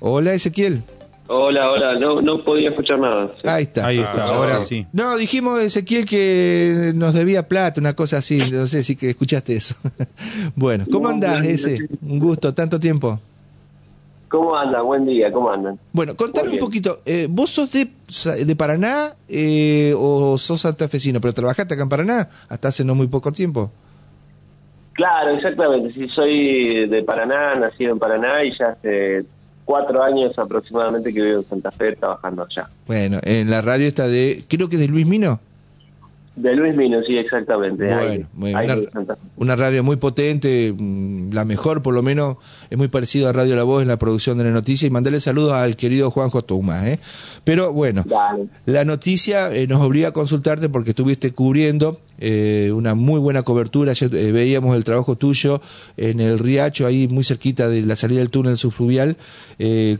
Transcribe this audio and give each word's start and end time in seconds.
Hola 0.00 0.34
Ezequiel. 0.34 0.82
Hola, 1.28 1.72
hola, 1.72 1.98
no, 1.98 2.20
no 2.22 2.44
podía 2.44 2.68
escuchar 2.70 3.00
nada. 3.00 3.32
sí. 3.42 3.48
Ahí 3.48 3.62
está. 3.64 3.86
Ahí 3.86 3.98
está, 3.98 4.26
Ah, 4.26 4.36
ahora 4.36 4.60
sí. 4.60 4.82
sí. 4.82 4.86
No, 4.92 5.16
dijimos 5.16 5.60
Ezequiel 5.60 6.06
que 6.06 6.92
nos 6.94 7.14
debía 7.14 7.48
plata, 7.48 7.80
una 7.80 7.94
cosa 7.96 8.18
así. 8.18 8.38
No 8.50 8.66
sé 8.68 8.84
si 8.84 8.94
que 8.94 9.10
escuchaste 9.10 9.56
eso. 9.56 9.74
bueno, 10.54 10.84
¿cómo 10.90 11.08
No, 11.08 11.14
andás, 11.14 11.44
ese? 11.44 11.78
Un 12.02 12.20
gusto, 12.20 12.54
tanto 12.54 12.78
tiempo. 12.78 13.18
¿Cómo 14.28 14.56
andan? 14.56 14.84
Buen 14.84 15.06
día, 15.06 15.32
¿cómo 15.32 15.50
andan? 15.50 15.78
Bueno, 15.92 16.14
contanos 16.14 16.48
Muy 16.50 16.58
un 16.58 16.64
poquito. 16.64 17.00
eh, 17.06 17.26
¿Vos 17.28 17.50
sos 17.50 17.72
de, 17.72 17.88
de 18.44 18.56
Paraná 18.56 19.14
eh, 19.28 19.94
o 19.96 20.36
sos 20.38 20.60
santafesino? 20.60 21.20
¿Pero 21.20 21.32
trabajaste 21.34 21.74
acá 21.74 21.82
en 21.84 21.88
Paraná 21.88 22.28
hasta 22.48 22.68
hace 22.68 22.84
no 22.84 22.94
muy 22.94 23.06
poco 23.08 23.32
tiempo? 23.32 23.70
Claro, 24.92 25.30
exactamente. 25.36 25.92
Sí, 25.92 26.08
soy 26.14 26.88
de 26.88 27.02
Paraná, 27.02 27.54
nacido 27.56 27.92
en 27.92 27.98
Paraná 27.98 28.44
y 28.44 28.56
ya 28.56 28.66
hace 28.70 29.24
cuatro 29.66 30.02
años 30.02 30.38
aproximadamente 30.38 31.12
que 31.12 31.20
vivo 31.20 31.40
en 31.40 31.44
Santa 31.44 31.70
Fe 31.70 31.94
trabajando 31.96 32.46
allá. 32.48 32.70
Bueno, 32.86 33.18
en 33.22 33.50
la 33.50 33.60
radio 33.60 33.86
está 33.86 34.06
de, 34.06 34.44
creo 34.48 34.70
que 34.70 34.78
de 34.78 34.88
Luis 34.88 35.06
Mino. 35.06 35.40
De 36.36 36.54
Luis 36.54 36.76
Mino, 36.76 37.00
sí, 37.06 37.16
exactamente. 37.16 37.90
ahí- 37.92 38.26
Bueno, 38.34 38.58
ahí 38.58 38.66
una, 38.66 38.90
Santa 38.92 39.16
Fe. 39.16 39.22
una 39.38 39.56
radio 39.56 39.82
muy 39.82 39.96
potente, 39.96 40.74
mm, 40.76 41.32
la 41.32 41.46
mejor 41.46 41.80
por 41.80 41.94
lo 41.94 42.02
menos, 42.02 42.36
es 42.68 42.76
muy 42.76 42.88
parecido 42.88 43.28
a 43.28 43.32
Radio 43.32 43.56
La 43.56 43.62
Voz 43.62 43.80
en 43.80 43.88
la 43.88 43.96
producción 43.98 44.36
de 44.36 44.44
la 44.44 44.50
noticia 44.50 44.86
y 44.86 44.90
mandarle 44.90 45.20
saludos 45.20 45.54
al 45.54 45.76
querido 45.76 46.10
Juanjo 46.10 46.42
Tumas. 46.44 46.86
¿eh? 46.86 47.00
Pero 47.42 47.72
bueno, 47.72 48.02
Dale. 48.06 48.48
la 48.66 48.84
noticia 48.84 49.50
eh, 49.54 49.66
nos 49.66 49.80
obliga 49.80 50.08
a 50.08 50.12
consultarte 50.12 50.68
porque 50.68 50.90
estuviste 50.90 51.32
cubriendo 51.32 52.00
eh, 52.18 52.70
una 52.74 52.94
muy 52.94 53.18
buena 53.18 53.42
cobertura, 53.42 53.92
ayer 53.92 54.14
eh, 54.14 54.30
veíamos 54.32 54.76
el 54.76 54.84
trabajo 54.84 55.16
tuyo 55.16 55.62
en 55.96 56.20
el 56.20 56.38
Riacho, 56.38 56.86
ahí 56.86 57.08
muy 57.08 57.24
cerquita 57.24 57.68
de 57.70 57.80
la 57.82 57.96
salida 57.96 58.18
del 58.20 58.30
túnel 58.30 58.56
subfluvial, 58.58 59.16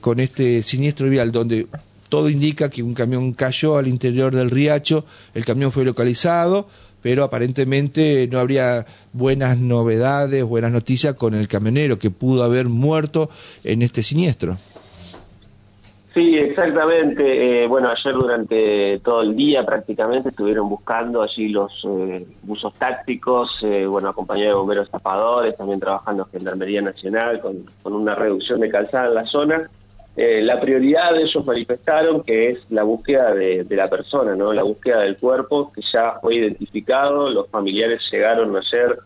con 0.00 0.20
este 0.20 0.62
siniestro 0.62 1.08
vial 1.08 1.32
donde 1.32 1.66
todo 2.08 2.28
indica 2.28 2.70
que 2.70 2.82
un 2.82 2.94
camión 2.94 3.32
cayó 3.32 3.76
al 3.76 3.88
interior 3.88 4.34
del 4.34 4.50
riacho, 4.50 5.04
el 5.34 5.44
camión 5.44 5.72
fue 5.72 5.84
localizado, 5.84 6.68
pero 7.02 7.24
aparentemente 7.24 8.28
no 8.30 8.38
habría 8.38 8.84
buenas 9.12 9.58
novedades, 9.58 10.42
buenas 10.44 10.72
noticias 10.72 11.14
con 11.14 11.34
el 11.34 11.48
camionero 11.48 11.98
que 11.98 12.10
pudo 12.10 12.42
haber 12.42 12.66
muerto 12.66 13.30
en 13.62 13.82
este 13.82 14.02
siniestro. 14.02 14.56
Sí, 16.16 16.34
exactamente. 16.34 17.64
Eh, 17.64 17.66
bueno, 17.66 17.90
ayer 17.90 18.14
durante 18.14 19.00
todo 19.00 19.20
el 19.20 19.36
día 19.36 19.66
prácticamente 19.66 20.30
estuvieron 20.30 20.66
buscando 20.66 21.20
allí 21.22 21.48
los 21.50 21.70
eh, 21.86 22.26
buzos 22.42 22.72
tácticos, 22.72 23.58
eh, 23.62 23.84
bueno, 23.84 24.08
acompañados 24.08 24.54
de 24.54 24.58
bomberos 24.58 24.90
tapadores, 24.90 25.58
también 25.58 25.78
trabajando 25.78 26.24
Gendarmería 26.32 26.80
Nacional 26.80 27.40
con, 27.40 27.66
con 27.82 27.92
una 27.92 28.14
reducción 28.14 28.60
de 28.60 28.70
calzada 28.70 29.08
en 29.08 29.14
la 29.14 29.26
zona. 29.26 29.68
Eh, 30.16 30.40
la 30.40 30.58
prioridad 30.58 31.12
de 31.12 31.24
ellos 31.24 31.44
manifestaron 31.44 32.22
que 32.22 32.48
es 32.50 32.70
la 32.70 32.84
búsqueda 32.84 33.34
de, 33.34 33.66
la 33.68 33.88
persona, 33.90 34.34
¿no? 34.34 34.52
La 34.54 34.62
búsqueda 34.62 35.00
del 35.00 35.18
cuerpo 35.18 35.70
que 35.72 35.82
ya 35.92 36.18
fue 36.22 36.36
identificado. 36.36 37.28
Los 37.28 37.48
familiares 37.50 38.00
llegaron 38.10 38.56
ayer 38.56 38.96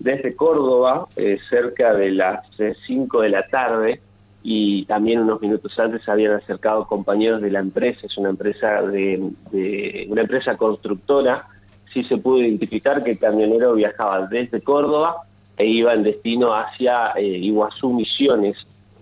desde 0.00 0.34
Córdoba, 0.34 1.06
eh, 1.14 1.38
cerca 1.48 1.94
de 1.94 2.10
las 2.10 2.44
5 2.86 3.20
de 3.20 3.28
la 3.28 3.46
tarde, 3.46 4.00
y 4.42 4.84
también 4.86 5.20
unos 5.20 5.40
minutos 5.40 5.76
antes 5.78 6.08
habían 6.08 6.32
acercado 6.32 6.86
compañeros 6.86 7.40
de 7.42 7.50
la 7.50 7.60
empresa, 7.60 8.00
es 8.06 8.16
una 8.16 8.30
empresa 8.30 8.82
de, 8.82 9.30
de- 9.50 10.06
una 10.08 10.22
empresa 10.22 10.56
constructora, 10.56 11.46
sí 11.92 12.04
se 12.04 12.16
pudo 12.16 12.42
identificar 12.42 13.02
que 13.02 13.12
el 13.12 13.18
camionero 13.18 13.74
viajaba 13.74 14.26
desde 14.26 14.60
Córdoba 14.60 15.16
e 15.56 15.66
iba 15.66 15.94
en 15.94 16.02
destino 16.02 16.54
hacia 16.54 17.12
eh, 17.16 17.24
Iguazú 17.24 17.92
Misiones 17.92 18.56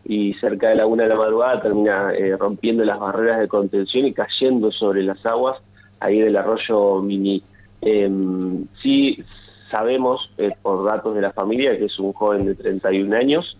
y 0.04 0.34
cerca 0.34 0.68
de 0.68 0.76
la 0.76 0.86
una 0.86 1.04
de 1.04 1.08
la 1.10 1.16
madrugada 1.16 1.62
termina 1.62 2.12
eh, 2.12 2.36
rompiendo 2.36 2.84
las 2.84 2.98
barreras 2.98 3.40
de 3.40 3.48
contención 3.48 4.06
y 4.06 4.12
cayendo 4.12 4.70
sobre 4.70 5.02
las 5.02 5.24
aguas 5.24 5.58
ahí 6.00 6.20
del 6.20 6.36
arroyo 6.36 7.00
Mini. 7.00 7.42
Em, 7.80 8.66
sí 8.82 9.22
sabemos 9.68 10.30
eh, 10.38 10.50
por 10.62 10.84
datos 10.84 11.14
de 11.14 11.22
la 11.22 11.32
familia 11.32 11.76
que 11.78 11.86
es 11.86 11.98
un 11.98 12.12
joven 12.12 12.46
de 12.46 12.54
31 12.54 13.14
años 13.16 13.56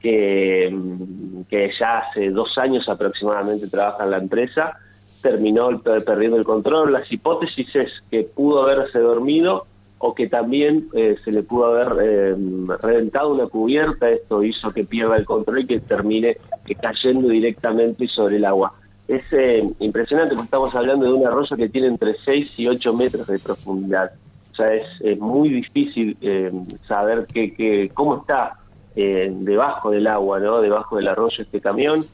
que, 0.00 0.70
mm, 0.72 1.42
que 1.50 1.70
ya 1.78 1.98
hace 1.98 2.30
dos 2.30 2.56
años 2.58 2.88
aproximadamente 2.88 3.68
trabaja 3.68 4.04
en 4.04 4.10
la 4.10 4.18
empresa, 4.18 4.78
terminó 5.20 5.80
perdiendo 5.80 6.36
el 6.36 6.44
control. 6.44 6.92
Las 6.92 7.10
hipótesis 7.10 7.74
es 7.74 7.90
que 8.10 8.22
pudo 8.22 8.62
haberse 8.62 9.00
dormido 9.00 9.66
o 9.98 10.14
que 10.14 10.28
también 10.28 10.88
eh, 10.94 11.16
se 11.24 11.32
le 11.32 11.42
pudo 11.42 11.66
haber 11.66 11.98
eh, 12.00 12.36
reventado 12.80 13.34
una 13.34 13.46
cubierta, 13.46 14.08
esto 14.08 14.42
hizo 14.42 14.70
que 14.70 14.84
pierda 14.84 15.16
el 15.16 15.24
control 15.24 15.60
y 15.60 15.66
que 15.66 15.80
termine 15.80 16.36
eh, 16.66 16.74
cayendo 16.80 17.28
directamente 17.28 18.06
sobre 18.08 18.36
el 18.36 18.44
agua. 18.44 18.74
Es 19.08 19.22
eh, 19.32 19.66
impresionante 19.80 20.34
porque 20.34 20.44
estamos 20.44 20.74
hablando 20.74 21.06
de 21.06 21.12
un 21.14 21.26
arroyo 21.26 21.56
que 21.56 21.70
tiene 21.70 21.86
entre 21.86 22.14
6 22.26 22.50
y 22.58 22.68
8 22.68 22.92
metros 22.92 23.26
de 23.26 23.38
profundidad. 23.38 24.12
O 24.52 24.54
sea, 24.54 24.68
es, 24.74 25.18
muy 25.18 25.48
difícil 25.48 26.14
eh, 26.20 26.52
saber 26.86 27.26
que, 27.26 27.90
cómo 27.94 28.18
está 28.18 28.58
eh, 28.94 29.32
debajo 29.32 29.90
del 29.90 30.06
agua, 30.08 30.40
¿no? 30.40 30.60
Debajo 30.60 30.96
del 30.96 31.08
arroyo 31.08 31.42
este 31.42 31.60
camión. 31.60 32.04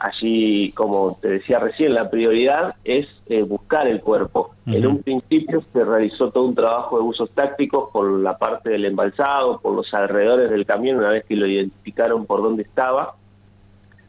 Allí, 0.00 0.72
como 0.72 1.16
te 1.20 1.28
decía 1.28 1.58
recién, 1.58 1.94
la 1.94 2.10
prioridad 2.10 2.74
es 2.84 3.06
eh, 3.26 3.42
buscar 3.42 3.86
el 3.86 4.00
cuerpo. 4.00 4.50
En 4.66 4.86
un 4.86 5.02
principio 5.02 5.62
se 5.72 5.84
realizó 5.84 6.30
todo 6.30 6.44
un 6.44 6.54
trabajo 6.54 6.98
de 6.98 7.04
usos 7.04 7.30
tácticos 7.30 7.90
por 7.90 8.10
la 8.20 8.36
parte 8.36 8.70
del 8.70 8.84
embalsado, 8.84 9.60
por 9.60 9.74
los 9.74 9.92
alrededores 9.94 10.50
del 10.50 10.66
camión, 10.66 10.98
una 10.98 11.10
vez 11.10 11.24
que 11.24 11.36
lo 11.36 11.46
identificaron 11.46 12.26
por 12.26 12.42
dónde 12.42 12.64
estaba, 12.64 13.14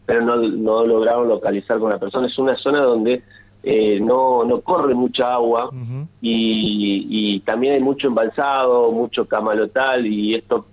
pero 0.06 0.22
no, 0.22 0.36
no 0.36 0.86
lograron 0.86 1.30
localizar 1.30 1.80
con 1.80 1.92
la 1.92 1.98
persona. 1.98 2.28
Es 2.28 2.38
una 2.38 2.56
zona 2.58 2.82
donde 2.82 3.24
eh, 3.64 4.00
no, 4.02 4.44
no 4.44 4.62
corre 4.62 4.94
mucha 4.94 5.34
agua 5.34 5.70
y, 6.22 7.08
y 7.10 7.40
también 7.42 7.74
hay 7.74 7.82
mucho 7.82 8.08
embalsado, 8.08 8.92
mucho 8.92 9.26
camalotal 9.26 10.06
y 10.06 10.36
esto 10.36 10.66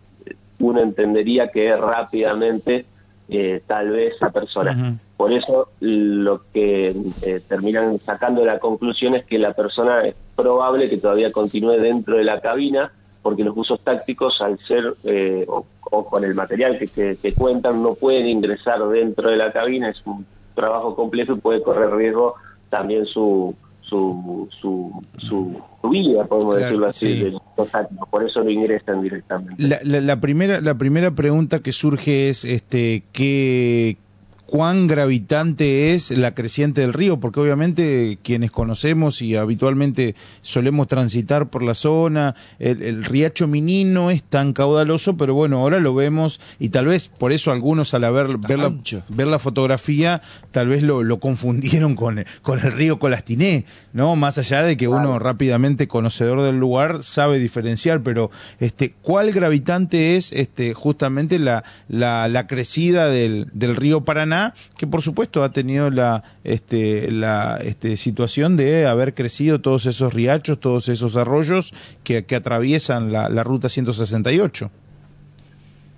uno 0.58 0.80
entendería 0.80 1.50
que 1.50 1.76
rápidamente 1.76 2.86
eh, 3.28 3.62
tal 3.66 3.90
vez 3.90 4.14
la 4.20 4.30
persona. 4.30 4.98
Por 5.16 5.32
eso 5.32 5.68
lo 5.80 6.42
que 6.52 6.94
eh, 7.22 7.40
terminan 7.48 7.98
sacando 8.04 8.44
la 8.44 8.58
conclusión 8.58 9.14
es 9.14 9.24
que 9.24 9.38
la 9.38 9.54
persona 9.54 10.06
es 10.06 10.14
probable 10.34 10.88
que 10.90 10.98
todavía 10.98 11.32
continúe 11.32 11.78
dentro 11.80 12.16
de 12.18 12.24
la 12.24 12.40
cabina 12.40 12.92
porque 13.22 13.42
los 13.42 13.56
usos 13.56 13.80
tácticos 13.80 14.40
al 14.40 14.58
ser 14.68 14.94
eh, 15.04 15.44
o, 15.48 15.64
o 15.90 16.06
con 16.06 16.22
el 16.24 16.34
material 16.34 16.78
que, 16.78 16.86
que- 16.88 17.16
que 17.16 17.32
cuentan 17.32 17.82
no 17.82 17.94
pueden 17.94 18.28
ingresar 18.28 18.86
dentro 18.88 19.30
de 19.30 19.36
la 19.36 19.52
cabina, 19.52 19.88
es 19.90 19.96
un 20.04 20.24
trabajo 20.54 20.94
complejo 20.94 21.32
y 21.32 21.36
puede 21.40 21.62
correr 21.62 21.90
riesgo 21.94 22.34
también 22.68 23.06
su 23.06 23.54
su, 23.82 24.48
su, 24.60 25.00
su, 25.28 25.62
su 25.80 25.88
vida, 25.88 26.24
podemos 26.24 26.56
Claro, 26.56 26.64
decirlo 26.66 26.86
así, 26.88 27.06
sí. 27.06 27.24
de 27.24 27.30
los 27.30 27.70
tácticos. 27.70 28.08
por 28.08 28.24
eso 28.28 28.42
no 28.42 28.50
ingresan 28.50 29.00
directamente. 29.00 29.54
La, 29.62 29.78
la- 29.84 30.00
la 30.00 30.20
primera, 30.20 30.60
la 30.60 30.74
primera 30.74 31.12
pregunta 31.12 31.60
que 31.60 31.70
surge 31.72 32.28
es 32.28 32.44
este 32.44 33.04
¿qué, 33.12 33.96
cuán 34.46 34.86
gravitante 34.86 35.94
es 35.94 36.10
la 36.10 36.34
creciente 36.34 36.80
del 36.80 36.92
río, 36.92 37.18
porque 37.18 37.40
obviamente 37.40 38.18
quienes 38.22 38.50
conocemos 38.52 39.20
y 39.20 39.34
habitualmente 39.36 40.14
solemos 40.42 40.86
transitar 40.88 41.48
por 41.50 41.62
la 41.62 41.74
zona, 41.74 42.34
el, 42.58 42.82
el 42.82 43.04
riacho 43.04 43.48
Miní 43.48 43.84
no 43.84 44.10
es 44.10 44.22
tan 44.22 44.52
caudaloso, 44.52 45.16
pero 45.16 45.34
bueno, 45.34 45.58
ahora 45.58 45.80
lo 45.80 45.94
vemos 45.94 46.40
y 46.60 46.68
tal 46.68 46.86
vez 46.86 47.08
por 47.08 47.32
eso 47.32 47.50
algunos 47.50 47.92
al 47.94 48.02
ver, 48.12 48.38
ver, 48.38 48.58
la, 48.58 48.68
ver 49.08 49.26
la 49.26 49.38
fotografía 49.38 50.22
tal 50.52 50.68
vez 50.68 50.82
lo, 50.82 51.02
lo 51.02 51.18
confundieron 51.18 51.96
con, 51.96 52.20
el- 52.20 52.26
con 52.42 52.60
el 52.60 52.70
río 52.72 52.98
Colastiné, 53.00 53.64
¿no? 53.92 54.14
Más 54.14 54.38
allá 54.38 54.62
de 54.62 54.76
que 54.76 54.86
uno 54.86 55.18
rápidamente 55.18 55.88
conocedor 55.88 56.42
del 56.42 56.56
lugar 56.58 57.02
sabe 57.02 57.38
diferenciar, 57.40 58.02
pero 58.02 58.30
este 58.60 58.94
¿cuál 59.02 59.32
gravitante 59.32 60.16
es 60.16 60.32
este 60.32 60.72
justamente 60.74 61.38
la, 61.40 61.64
la, 61.88 62.28
la 62.28 62.46
crecida 62.46 63.08
del, 63.08 63.48
del 63.52 63.74
río 63.74 64.04
Paraná, 64.04 64.35
que 64.76 64.86
por 64.86 65.02
supuesto 65.02 65.42
ha 65.42 65.50
tenido 65.52 65.90
la 65.90 66.22
este 66.44 67.10
la 67.10 67.58
este 67.62 67.96
situación 67.96 68.56
de 68.56 68.86
haber 68.86 69.14
crecido 69.14 69.60
todos 69.60 69.86
esos 69.86 70.12
riachos, 70.14 70.58
todos 70.60 70.88
esos 70.88 71.16
arroyos 71.16 71.72
que, 72.04 72.24
atraviesan 72.36 73.12
la, 73.12 73.28
la 73.28 73.42
ruta 73.44 73.68
168? 73.68 74.70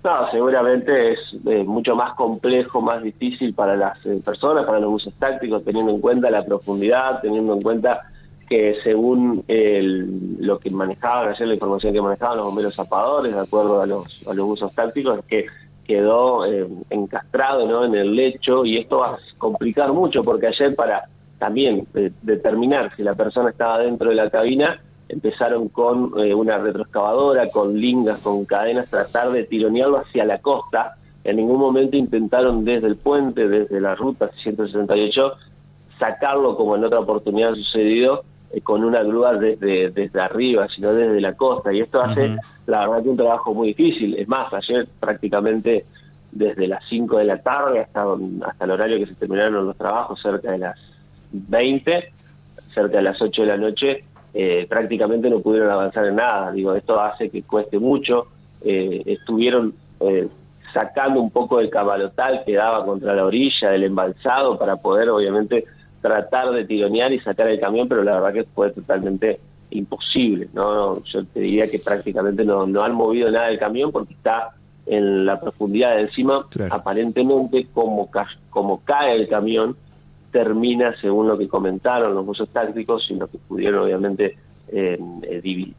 No, 0.03 0.31
seguramente 0.31 1.11
es 1.13 1.19
eh, 1.45 1.63
mucho 1.65 1.93
más 1.95 2.13
complejo, 2.15 2.81
más 2.81 3.03
difícil 3.03 3.53
para 3.53 3.75
las 3.75 3.97
eh, 4.05 4.21
personas, 4.23 4.65
para 4.65 4.79
los 4.79 4.93
usos 4.93 5.13
tácticos, 5.19 5.63
teniendo 5.65 5.91
en 5.91 5.99
cuenta 5.99 6.29
la 6.31 6.45
profundidad, 6.45 7.19
teniendo 7.21 7.53
en 7.53 7.61
cuenta 7.61 8.01
que 8.47 8.77
según 8.83 9.43
el- 9.47 10.37
lo 10.39 10.57
que 10.57 10.69
manejaban 10.71 11.29
ayer, 11.33 11.47
la 11.47 11.53
información 11.55 11.93
que 11.93 12.01
manejaban 12.01 12.37
los 12.37 12.45
bomberos 12.45 12.75
zapadores, 12.75 13.33
de 13.35 13.41
acuerdo 13.41 13.81
a 13.81 13.85
los, 13.85 14.25
a 14.27 14.33
los 14.33 14.47
usos 14.49 14.73
tácticos, 14.73 15.19
es 15.19 15.25
que 15.25 15.45
quedó 15.89 16.45
eh, 16.45 16.67
encastrado 16.91 17.67
¿no? 17.67 17.83
en 17.83 17.95
el 17.95 18.15
lecho 18.15 18.63
y 18.63 18.77
esto 18.77 18.99
va 18.99 19.15
a 19.15 19.17
complicar 19.39 19.91
mucho 19.91 20.23
porque 20.23 20.45
ayer 20.45 20.75
para 20.75 21.05
también 21.39 21.87
eh, 21.95 22.11
determinar 22.21 22.95
si 22.95 23.01
la 23.01 23.15
persona 23.15 23.49
estaba 23.49 23.79
dentro 23.79 24.09
de 24.09 24.15
la 24.15 24.29
cabina 24.29 24.79
empezaron 25.07 25.67
con 25.69 26.11
eh, 26.19 26.35
una 26.35 26.59
retroexcavadora, 26.59 27.49
con 27.49 27.75
lingas, 27.75 28.21
con 28.21 28.45
cadenas, 28.45 28.91
tratar 28.91 29.31
de 29.31 29.45
tironearlo 29.45 29.97
hacia 29.97 30.25
la 30.25 30.37
costa 30.37 30.95
En 31.23 31.37
ningún 31.37 31.57
momento 31.57 31.97
intentaron 31.97 32.63
desde 32.63 32.85
el 32.85 32.95
puente, 32.95 33.47
desde 33.47 33.81
la 33.81 33.95
ruta 33.95 34.29
168, 34.43 35.33
sacarlo 35.97 36.55
como 36.55 36.75
en 36.75 36.83
otra 36.83 36.99
oportunidad 36.99 37.55
sucedido 37.55 38.25
eh, 38.51 38.61
con 38.61 38.83
una 38.83 39.03
grúa 39.03 39.33
desde, 39.33 39.91
desde 39.91 40.21
arriba, 40.21 40.67
sino 40.73 40.93
desde 40.93 41.21
la 41.21 41.33
costa. 41.33 41.73
Y 41.73 41.81
esto 41.81 42.01
hace, 42.01 42.37
la 42.65 42.87
verdad, 42.87 43.03
que 43.03 43.09
un 43.09 43.17
trabajo 43.17 43.53
muy 43.53 43.69
difícil. 43.69 44.15
Es 44.17 44.27
más, 44.27 44.53
ayer 44.53 44.87
prácticamente 44.99 45.85
desde 46.31 46.67
las 46.67 46.83
5 46.89 47.17
de 47.17 47.25
la 47.25 47.41
tarde 47.41 47.79
hasta, 47.79 48.05
hasta 48.45 48.65
el 48.65 48.71
horario 48.71 48.99
que 48.99 49.07
se 49.07 49.15
terminaron 49.15 49.65
los 49.65 49.77
trabajos, 49.77 50.21
cerca 50.21 50.51
de 50.51 50.59
las 50.59 50.77
20, 51.31 52.11
cerca 52.73 52.97
de 52.97 53.03
las 53.03 53.21
8 53.21 53.41
de 53.41 53.47
la 53.47 53.57
noche, 53.57 54.03
eh, 54.33 54.67
prácticamente 54.69 55.29
no 55.29 55.39
pudieron 55.39 55.71
avanzar 55.71 56.05
en 56.05 56.15
nada. 56.15 56.51
Digo, 56.51 56.75
esto 56.75 56.99
hace 56.99 57.29
que 57.29 57.43
cueste 57.43 57.79
mucho. 57.79 58.27
Eh, 58.61 59.01
estuvieron 59.05 59.73
eh, 59.99 60.27
sacando 60.73 61.19
un 61.19 61.31
poco 61.31 61.57
del 61.57 61.69
cabalotal 61.69 62.43
que 62.45 62.53
daba 62.53 62.85
contra 62.85 63.15
la 63.15 63.25
orilla 63.25 63.71
del 63.71 63.85
embalsado 63.85 64.57
para 64.57 64.75
poder, 64.77 65.09
obviamente, 65.09 65.65
tratar 66.01 66.51
de 66.51 66.65
tironear 66.65 67.11
y 67.11 67.19
sacar 67.19 67.47
el 67.47 67.59
camión, 67.59 67.87
pero 67.87 68.03
la 68.03 68.19
verdad 68.19 68.33
que 68.33 68.43
fue 68.43 68.71
totalmente 68.71 69.39
imposible. 69.71 70.49
No, 70.53 71.03
yo 71.03 71.25
te 71.25 71.41
diría 71.41 71.69
que 71.69 71.79
prácticamente 71.79 72.43
no, 72.43 72.65
no 72.65 72.83
han 72.83 72.93
movido 72.93 73.29
nada 73.31 73.47
del 73.47 73.59
camión 73.59 73.91
porque 73.91 74.13
está 74.13 74.51
en 74.85 75.25
la 75.25 75.39
profundidad 75.39 75.95
de 75.95 76.01
encima. 76.03 76.45
Aparentemente, 76.71 77.67
como, 77.73 78.09
como 78.49 78.83
cae 78.83 79.15
el 79.15 79.27
camión, 79.27 79.75
termina, 80.31 80.95
según 80.99 81.27
lo 81.27 81.37
que 81.37 81.47
comentaron 81.47 82.15
los 82.15 82.25
buzos 82.25 82.49
tácticos 82.49 83.07
y 83.09 83.15
lo 83.15 83.27
que 83.27 83.37
pudieron 83.37 83.83
obviamente 83.83 84.37
eh, 84.69 84.99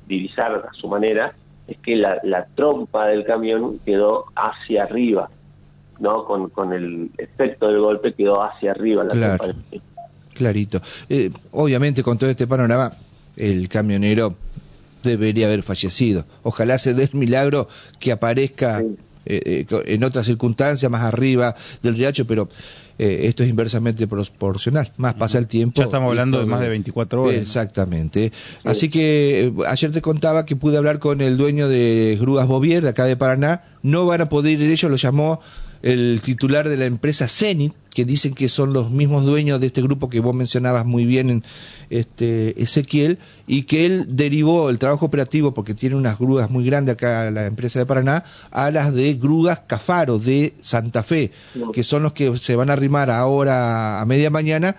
divisar 0.06 0.68
a 0.68 0.72
su 0.72 0.88
manera, 0.88 1.32
es 1.66 1.78
que 1.78 1.96
la, 1.96 2.18
la, 2.24 2.46
trompa 2.46 3.06
del 3.06 3.24
camión 3.24 3.78
quedó 3.84 4.26
hacia 4.34 4.84
arriba, 4.84 5.30
¿no? 6.00 6.24
Con, 6.24 6.50
con 6.50 6.72
el 6.72 7.10
efecto 7.16 7.68
del 7.68 7.80
golpe 7.80 8.12
quedó 8.14 8.42
hacia 8.42 8.72
arriba 8.72 9.04
la 9.04 9.12
claro, 9.12 9.44
Clarito. 10.40 10.80
Eh, 11.10 11.30
obviamente 11.50 12.02
con 12.02 12.16
todo 12.16 12.30
este 12.30 12.46
panorama, 12.46 12.94
el 13.36 13.68
camionero 13.68 14.34
debería 15.02 15.46
haber 15.46 15.62
fallecido. 15.62 16.24
Ojalá 16.42 16.78
se 16.78 16.94
dé 16.94 17.04
el 17.04 17.18
milagro 17.18 17.68
que 17.98 18.10
aparezca 18.10 18.82
eh, 19.26 19.66
en 19.84 20.02
otras 20.02 20.24
circunstancias 20.24 20.90
más 20.90 21.02
arriba 21.02 21.54
del 21.82 21.94
riacho, 21.94 22.26
pero 22.26 22.48
eh, 22.98 23.28
esto 23.28 23.42
es 23.42 23.50
inversamente 23.50 24.06
proporcional. 24.06 24.90
Más 24.96 25.12
pasa 25.12 25.36
el 25.36 25.46
tiempo. 25.46 25.74
Ya 25.76 25.84
estamos 25.84 26.08
hablando 26.08 26.40
de 26.40 26.46
más 26.46 26.60
de 26.60 26.70
24 26.70 27.22
horas. 27.24 27.34
Exactamente. 27.34 28.32
Así 28.64 28.88
que 28.88 29.46
eh, 29.46 29.52
ayer 29.68 29.92
te 29.92 30.00
contaba 30.00 30.46
que 30.46 30.56
pude 30.56 30.78
hablar 30.78 30.98
con 31.00 31.20
el 31.20 31.36
dueño 31.36 31.68
de 31.68 32.16
Grúas 32.18 32.46
Bovier, 32.46 32.82
de 32.82 32.88
acá 32.88 33.04
de 33.04 33.16
Paraná. 33.16 33.64
No 33.82 34.06
van 34.06 34.22
a 34.22 34.30
poder 34.30 34.60
ir 34.60 34.70
ellos, 34.70 34.90
lo 34.90 34.96
llamó 34.96 35.40
el 35.82 36.20
titular 36.22 36.68
de 36.68 36.76
la 36.76 36.86
empresa 36.86 37.28
Zenit, 37.28 37.74
que 37.94 38.04
dicen 38.04 38.34
que 38.34 38.48
son 38.48 38.72
los 38.72 38.90
mismos 38.90 39.24
dueños 39.24 39.60
de 39.60 39.66
este 39.66 39.82
grupo 39.82 40.08
que 40.08 40.20
vos 40.20 40.34
mencionabas 40.34 40.86
muy 40.86 41.04
bien, 41.04 41.30
en 41.30 41.44
este 41.90 42.60
Ezequiel, 42.62 43.18
y 43.46 43.64
que 43.64 43.84
él 43.84 44.06
derivó 44.08 44.70
el 44.70 44.78
trabajo 44.78 45.06
operativo, 45.06 45.54
porque 45.54 45.74
tiene 45.74 45.96
unas 45.96 46.18
grúas 46.18 46.50
muy 46.50 46.64
grandes 46.64 46.94
acá 46.94 47.30
la 47.30 47.46
empresa 47.46 47.78
de 47.78 47.86
Paraná, 47.86 48.24
a 48.50 48.70
las 48.70 48.94
de 48.94 49.14
grúas 49.14 49.60
Cafaro 49.66 50.18
de 50.18 50.54
Santa 50.60 51.02
Fe, 51.02 51.32
que 51.72 51.82
son 51.82 52.02
los 52.02 52.12
que 52.12 52.36
se 52.38 52.54
van 52.56 52.70
a 52.70 52.74
arrimar 52.74 53.10
ahora 53.10 54.00
a 54.00 54.06
media 54.06 54.30
mañana 54.30 54.76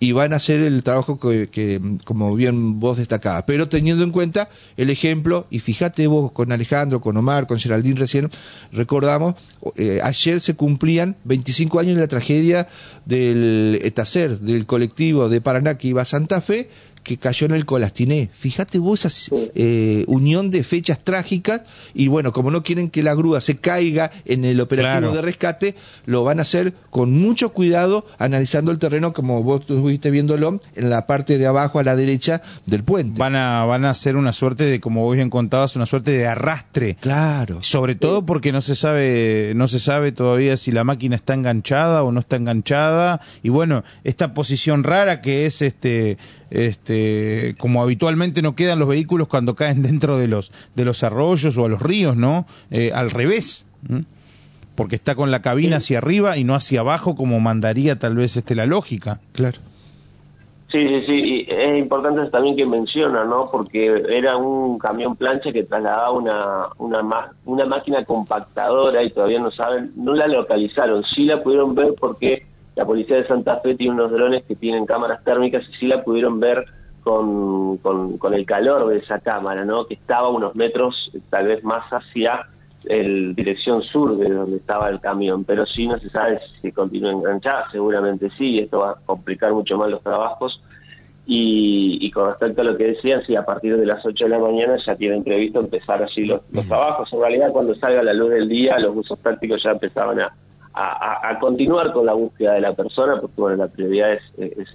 y 0.00 0.12
van 0.12 0.32
a 0.32 0.36
hacer 0.36 0.60
el 0.60 0.82
trabajo 0.82 1.18
que, 1.18 1.80
como 2.04 2.34
bien 2.34 2.80
vos 2.80 2.96
destacabas. 2.96 3.44
Pero 3.46 3.68
teniendo 3.68 4.02
en 4.02 4.10
cuenta 4.10 4.48
el 4.78 4.88
ejemplo, 4.88 5.46
y 5.50 5.60
fíjate 5.60 6.06
vos 6.06 6.32
con 6.32 6.50
Alejandro, 6.52 7.02
con 7.02 7.18
Omar, 7.18 7.46
con 7.46 7.58
Geraldine 7.58 8.00
recién, 8.00 8.30
recordamos, 8.72 9.34
eh, 9.76 10.00
ayer 10.02 10.40
se 10.40 10.54
cumplían 10.54 11.16
25 11.24 11.78
años 11.78 11.96
de 11.96 12.00
la 12.00 12.08
tragedia 12.08 12.66
del 13.04 13.78
Etacer, 13.82 14.40
del 14.40 14.64
colectivo 14.64 15.28
de 15.28 15.42
Paraná 15.42 15.76
que 15.76 15.88
iba 15.88 16.00
a 16.00 16.06
Santa 16.06 16.40
Fe, 16.40 16.70
que 17.10 17.18
cayó 17.18 17.46
en 17.46 17.54
el 17.54 17.66
Colastiné. 17.66 18.30
Fíjate 18.32 18.78
vos 18.78 19.04
esa 19.04 19.34
eh, 19.56 20.04
unión 20.06 20.48
de 20.52 20.62
fechas 20.62 21.02
trágicas 21.02 21.62
y 21.92 22.06
bueno, 22.06 22.32
como 22.32 22.52
no 22.52 22.62
quieren 22.62 22.88
que 22.88 23.02
la 23.02 23.14
grúa 23.14 23.40
se 23.40 23.56
caiga 23.56 24.12
en 24.26 24.44
el 24.44 24.60
operativo 24.60 25.10
de 25.12 25.20
rescate, 25.20 25.74
lo 26.06 26.22
van 26.22 26.38
a 26.38 26.42
hacer 26.42 26.72
con 26.90 27.10
mucho 27.10 27.48
cuidado, 27.48 28.06
analizando 28.18 28.70
el 28.70 28.78
terreno 28.78 29.12
como 29.12 29.42
vos 29.42 29.62
estuviste 29.62 30.12
viéndolo 30.12 30.60
en 30.76 30.88
la 30.88 31.08
parte 31.08 31.36
de 31.36 31.48
abajo 31.48 31.80
a 31.80 31.82
la 31.82 31.96
derecha 31.96 32.42
del 32.66 32.84
puente. 32.84 33.18
Van 33.18 33.34
a, 33.34 33.64
van 33.64 33.86
a 33.86 33.90
hacer 33.90 34.14
una 34.14 34.32
suerte 34.32 34.62
de, 34.66 34.78
como 34.78 35.02
vos 35.02 35.16
bien 35.16 35.30
contabas, 35.30 35.74
una 35.74 35.86
suerte 35.86 36.12
de 36.12 36.28
arrastre. 36.28 36.96
Claro. 37.00 37.60
Sobre 37.60 37.96
todo 37.96 38.24
porque 38.24 38.52
no 38.52 38.60
se 38.60 38.76
sabe, 38.76 39.52
no 39.56 39.66
se 39.66 39.80
sabe 39.80 40.12
todavía 40.12 40.56
si 40.56 40.70
la 40.70 40.84
máquina 40.84 41.16
está 41.16 41.34
enganchada 41.34 42.04
o 42.04 42.12
no 42.12 42.20
está 42.20 42.36
enganchada. 42.36 43.20
Y 43.42 43.48
bueno, 43.48 43.82
esta 44.04 44.32
posición 44.32 44.84
rara 44.84 45.20
que 45.20 45.46
es 45.46 45.60
este 45.60 46.18
este, 46.50 47.54
como 47.58 47.82
habitualmente 47.82 48.42
no 48.42 48.54
quedan 48.54 48.78
los 48.78 48.88
vehículos 48.88 49.28
cuando 49.28 49.54
caen 49.54 49.82
dentro 49.90 50.18
de 50.18 50.28
los, 50.28 50.52
de 50.74 50.84
los 50.84 51.02
arroyos 51.02 51.56
o 51.56 51.64
a 51.64 51.68
los 51.68 51.82
ríos, 51.82 52.16
¿no? 52.16 52.46
Eh, 52.70 52.92
al 52.94 53.10
revés, 53.10 53.66
porque 54.74 54.96
está 54.96 55.14
con 55.14 55.30
la 55.30 55.42
cabina 55.42 55.78
hacia 55.78 55.98
arriba 55.98 56.36
y 56.36 56.44
no 56.44 56.54
hacia 56.54 56.80
abajo 56.80 57.14
como 57.14 57.40
mandaría 57.40 57.98
tal 57.98 58.16
vez 58.16 58.36
este 58.36 58.54
la 58.54 58.66
lógica. 58.66 59.20
Claro. 59.32 59.58
Sí, 60.70 60.86
sí, 60.86 61.02
sí, 61.04 61.12
y 61.12 61.46
es 61.52 61.78
importante 61.78 62.24
también 62.30 62.54
que 62.54 62.64
menciona, 62.64 63.24
¿no? 63.24 63.48
Porque 63.50 64.04
era 64.08 64.36
un 64.36 64.78
camión 64.78 65.16
plancha 65.16 65.50
que 65.50 65.64
trasladaba 65.64 66.12
una, 66.12 66.68
una, 66.78 67.32
una 67.44 67.66
máquina 67.66 68.04
compactadora 68.04 69.02
y 69.02 69.10
todavía 69.10 69.40
no 69.40 69.50
saben, 69.50 69.90
no 69.96 70.14
la 70.14 70.28
localizaron, 70.28 71.02
sí 71.12 71.24
la 71.24 71.42
pudieron 71.42 71.74
ver 71.74 71.94
porque 71.98 72.46
la 72.80 72.86
policía 72.86 73.16
de 73.16 73.26
Santa 73.26 73.60
Fe 73.60 73.74
tiene 73.74 73.92
unos 73.92 74.10
drones 74.10 74.42
que 74.44 74.56
tienen 74.56 74.86
cámaras 74.86 75.22
térmicas 75.22 75.62
y 75.68 75.72
sí 75.80 75.86
la 75.86 76.02
pudieron 76.02 76.40
ver 76.40 76.64
con, 77.02 77.76
con, 77.76 78.32
el 78.32 78.46
calor 78.46 78.88
de 78.88 78.96
esa 78.96 79.18
cámara, 79.18 79.66
¿no? 79.66 79.84
Que 79.84 79.92
estaba 79.92 80.30
unos 80.30 80.54
metros 80.54 81.12
tal 81.28 81.48
vez 81.48 81.62
más 81.62 81.84
hacia 81.90 82.46
el 82.86 83.34
dirección 83.34 83.82
sur 83.82 84.16
de 84.16 84.30
donde 84.30 84.56
estaba 84.56 84.88
el 84.88 84.98
camión, 84.98 85.44
pero 85.44 85.66
sí 85.66 85.86
no 85.86 85.98
se 85.98 86.08
sabe 86.08 86.40
si 86.62 86.72
continúa 86.72 87.12
enganchada, 87.12 87.70
seguramente 87.70 88.30
sí, 88.38 88.60
esto 88.60 88.78
va 88.78 88.92
a 88.92 88.98
complicar 89.04 89.52
mucho 89.52 89.76
más 89.76 89.90
los 89.90 90.02
trabajos. 90.02 90.62
Y, 91.26 92.10
con 92.12 92.28
respecto 92.28 92.62
a 92.62 92.64
lo 92.64 92.78
que 92.78 92.84
decían, 92.84 93.22
sí, 93.26 93.36
a 93.36 93.44
partir 93.44 93.76
de 93.76 93.84
las 93.84 94.04
8 94.04 94.24
de 94.24 94.30
la 94.30 94.38
mañana 94.38 94.78
ya 94.84 94.96
tienen 94.96 95.22
previsto 95.22 95.60
empezar 95.60 96.02
así 96.02 96.24
los, 96.24 96.40
los 96.50 96.66
trabajos. 96.66 97.12
En 97.12 97.20
realidad, 97.20 97.52
cuando 97.52 97.74
salga 97.74 98.02
la 98.02 98.14
luz 98.14 98.30
del 98.30 98.48
día, 98.48 98.78
los 98.78 98.96
usos 98.96 99.18
prácticos 99.18 99.62
ya 99.62 99.72
empezaban 99.72 100.18
a, 100.18 100.32
a, 100.74 101.38
continuar 101.40 101.92
con 101.92 102.06
la 102.06 102.12
búsqueda 102.12 102.54
de 102.54 102.60
la 102.60 102.74
persona, 102.74 103.20
porque 103.20 103.40
bueno, 103.40 103.56
la 103.56 103.68
prioridad 103.68 104.12
es, 104.12 104.22
es 104.38 104.68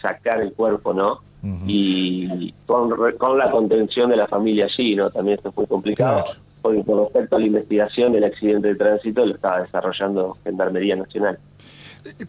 sacar 0.00 0.40
el 0.40 0.52
cuerpo, 0.52 0.94
¿no? 0.94 1.20
Y 1.66 2.52
con, 2.66 2.90
con 3.16 3.38
la 3.38 3.50
contención 3.50 4.10
de 4.10 4.16
la 4.16 4.28
familia 4.28 4.66
allí, 4.66 4.94
¿no? 4.94 5.10
También 5.10 5.38
esto 5.38 5.52
fue 5.52 5.66
complicado, 5.66 6.24
porque 6.60 6.84
con 6.84 6.98
respecto 7.04 7.36
a 7.36 7.38
la 7.38 7.46
investigación 7.46 8.12
del 8.12 8.24
accidente 8.24 8.68
de 8.68 8.74
tránsito 8.74 9.24
lo 9.24 9.34
estaba 9.34 9.62
desarrollando 9.62 10.36
Gendarmería 10.44 10.96
Nacional. 10.96 11.38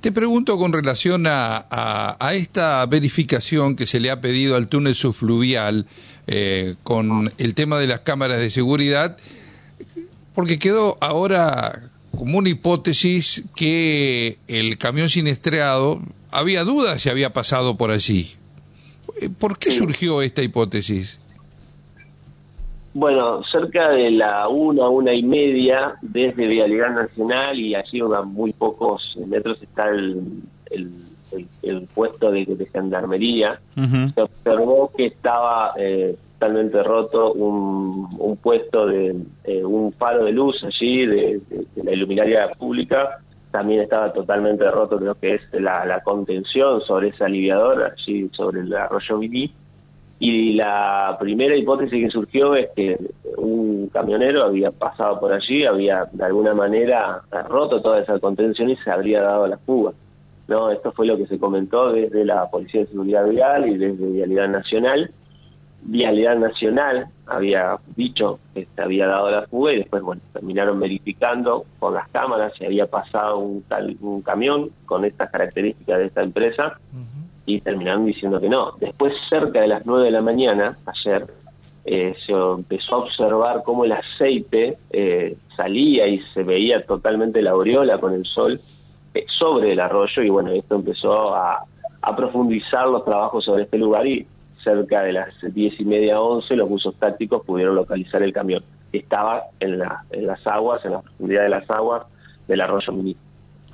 Te 0.02 0.12
pregunto 0.12 0.58
con 0.58 0.72
relación 0.74 1.28
a, 1.28 1.66
a, 1.70 2.34
esta 2.34 2.86
verificación 2.86 3.76
que 3.76 3.86
se 3.86 4.00
le 4.00 4.12
ha 4.12 4.20
pedido 4.20 4.56
al 4.56 4.68
túnel 4.68 4.96
subfluvial 4.96 5.86
eh, 6.28 6.76
con 6.84 7.32
el 7.38 7.54
tema 7.54 7.80
de 7.80 7.88
las 7.88 8.02
cámaras 8.02 8.40
de 8.40 8.50
seguridad, 8.50 9.18
porque 10.36 10.60
quedó 10.60 10.98
ahora 11.00 11.84
como 12.18 12.38
una 12.38 12.50
hipótesis 12.50 13.44
que 13.56 14.38
el 14.48 14.78
camión 14.78 15.10
siniestrado 15.10 16.02
había 16.32 16.64
dudas 16.64 17.02
si 17.02 17.10
había 17.10 17.34
pasado 17.34 17.78
por 17.78 17.92
allí. 17.92 18.28
Eh, 19.22 19.30
¿Por 19.30 19.58
qué 19.58 19.72
surgió 19.72 20.22
esta 20.22 20.42
hipótesis? 20.42 21.20
Bueno, 22.94 23.42
cerca 23.50 23.92
de 23.92 24.12
la 24.12 24.50
una, 24.50 24.90
una 24.90 25.14
y 25.14 25.24
media 25.24 25.96
desde 26.02 26.46
Vialidad 26.48 26.94
Nacional 26.94 27.58
y 27.58 27.74
allí 27.74 28.02
a 28.02 28.22
muy 28.22 28.52
pocos 28.52 29.18
metros 29.28 29.62
está 29.62 29.90
el, 29.90 30.22
el, 31.62 31.88
puesto 31.94 32.32
de, 32.32 32.68
gendarmería. 32.74 33.62
Se 34.14 34.22
observó 34.22 34.92
que 34.96 35.06
estaba 35.06 35.74
eh, 35.78 36.18
totalmente 36.42 36.82
roto 36.82 37.34
un, 37.34 38.36
puesto 38.42 38.88
de 38.88 39.16
eh, 39.44 39.64
un 39.64 39.94
faro 39.94 40.26
de 40.26 40.32
luz 40.32 40.64
allí 40.64 41.06
de, 41.06 41.40
la 41.76 41.92
iluminaria 41.92 42.50
pública 42.58 43.20
también 43.52 43.82
estaba 43.82 44.12
totalmente 44.12 44.70
roto 44.72 45.00
lo 45.00 45.14
que 45.14 45.36
es 45.36 45.42
la, 45.54 46.02
contención 46.04 46.82
sobre 46.82 47.10
ese 47.10 47.26
aliviador 47.26 47.84
allí 47.84 48.28
sobre 48.34 48.62
el 48.62 48.74
arroyo 48.74 49.20
Viní. 49.20 49.54
Y 50.18 50.54
la 50.54 51.16
primera 51.20 51.56
hipótesis 51.56 52.06
que 52.06 52.10
surgió 52.10 52.56
es 52.56 52.70
que 52.76 52.98
un 53.38 53.90
camionero 53.90 54.44
había 54.46 54.72
pasado 54.72 55.20
por 55.20 55.34
allí 55.34 55.66
había 55.66 56.10
de 56.12 56.24
alguna 56.24 56.56
manera 56.56 57.22
roto 57.50 57.84
toda 57.84 58.00
esa 58.02 58.18
contención 58.18 58.72
y 58.72 58.78
se 58.78 58.90
habría 58.90 59.22
dado 59.22 59.46
la 59.46 59.58
fuga 59.58 59.92
no 60.48 60.72
esto 60.72 60.92
fue 60.92 61.06
lo 61.06 61.18
que 61.18 61.28
se 61.28 61.40
comentó 61.40 61.92
desde 61.92 62.26
la 62.26 62.50
policía 62.50 62.82
de 62.82 62.88
seguridad 62.88 63.28
vial 63.28 63.70
y 63.70 63.78
desde 63.78 64.12
vialidad 64.12 64.50
nacional 64.50 65.12
Vialidad 65.84 66.38
Nacional 66.38 67.08
había 67.26 67.78
dicho 67.96 68.40
que 68.54 68.66
se 68.66 68.82
había 68.82 69.08
dado 69.08 69.32
la 69.32 69.48
fuga 69.48 69.74
y 69.74 69.78
después, 69.78 70.04
bueno, 70.04 70.22
terminaron 70.34 70.80
verificando 70.80 71.66
con 71.80 71.94
las 71.94 72.08
cámaras 72.10 72.54
si 72.58 72.66
había 72.66 72.88
pasado 72.88 73.40
un, 73.40 73.64
tal, 73.64 73.98
un 74.02 74.22
camión 74.22 74.70
con 74.86 75.06
estas 75.06 75.32
características 75.32 76.00
de 76.00 76.06
esta 76.06 76.22
empresa 76.22 76.80
y 77.46 77.62
terminaron 77.62 78.06
diciendo 78.06 78.40
que 78.40 78.50
no. 78.50 78.74
Después, 78.80 79.14
cerca 79.30 79.62
de 79.62 79.68
las 79.68 79.86
9 79.86 80.06
de 80.06 80.12
la 80.12 80.22
mañana, 80.22 80.78
ayer, 80.86 81.26
eh, 81.84 82.14
se 82.26 82.32
empezó 82.32 82.96
a 82.96 82.98
observar 83.00 83.64
cómo 83.64 83.86
el 83.86 83.92
aceite 83.94 84.78
eh, 84.92 85.36
salía 85.56 86.08
y 86.08 86.20
se 86.34 86.44
veía 86.44 86.86
totalmente 86.86 87.42
la 87.42 87.52
aureola 87.52 87.98
con 87.98 88.14
el 88.14 88.24
sol 88.24 88.60
eh, 89.16 89.26
sobre 89.40 89.74
el 89.74 89.80
arroyo 89.80 90.22
y 90.22 90.30
bueno, 90.30 90.52
esto 90.52 90.76
empezó 90.76 91.34
a, 91.34 91.66
a 92.02 92.16
profundizar 92.16 92.88
los 92.88 93.04
trabajos 93.04 93.46
sobre 93.46 93.64
este 93.64 93.80
lugar 93.80 94.06
y 94.06 94.28
cerca 94.64 95.04
de 95.04 95.14
las 95.14 95.34
diez 95.54 95.80
y 95.80 95.86
media, 95.86 96.20
once, 96.20 96.56
los 96.56 96.70
buzos 96.70 96.96
tácticos 96.96 97.46
pudieron 97.46 97.76
localizar 97.76 98.22
el 98.24 98.34
camión. 98.34 98.64
Estaba 98.92 99.44
en, 99.60 99.80
la, 99.80 100.04
en 100.12 100.28
las 100.28 100.46
aguas, 100.46 100.84
en 100.86 100.92
la 100.92 101.02
profundidad 101.02 101.44
de 101.44 101.50
las 101.50 101.70
aguas 101.70 102.04
del 102.48 102.62
arroyo 102.62 102.94
Ministro. 102.94 103.32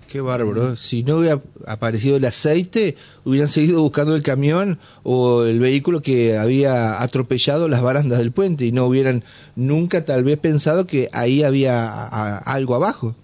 Qué 0.10 0.22
bárbaro. 0.22 0.76
Si 0.78 1.04
no 1.04 1.18
hubiera 1.18 1.40
aparecido 1.68 2.16
el 2.16 2.26
aceite, 2.26 2.96
hubieran 3.26 3.50
seguido 3.50 3.82
buscando 3.82 4.16
el 4.16 4.24
camión 4.24 4.78
o 5.04 5.44
el 5.44 5.60
vehículo 5.60 6.02
que 6.02 6.38
había 6.38 7.02
atropellado 7.02 7.68
las 7.68 7.82
barandas 7.82 8.20
del 8.20 8.32
puente 8.32 8.66
y 8.66 8.72
no 8.72 8.86
hubieran 8.86 9.24
nunca 9.56 10.06
tal 10.06 10.24
vez 10.24 10.38
pensado 10.38 10.88
que 10.88 11.10
ahí 11.14 11.44
había 11.44 11.88
a, 11.90 12.38
algo 12.38 12.76
abajo. 12.76 13.16